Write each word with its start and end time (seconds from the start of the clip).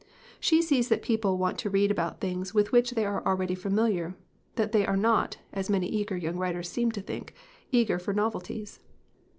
She 0.39 0.63
sees 0.63 0.89
that 0.89 1.03
people 1.03 1.37
want 1.37 1.59
to 1.59 1.69
read 1.69 1.91
about 1.91 2.19
the 2.19 2.27
things 2.27 2.55
with 2.55 2.71
which 2.71 2.93
they 2.95 3.05
are 3.05 3.23
already 3.23 3.53
familiar, 3.53 4.15
that 4.55 4.71
they 4.71 4.83
are 4.83 4.97
not 4.97 5.37
(as 5.53 5.69
many 5.69 5.95
young 5.95 6.37
writers 6.37 6.67
seem 6.69 6.91
to 6.93 7.01
think) 7.01 7.35
eager 7.71 7.99
for 7.99 8.11
novelties. 8.11 8.79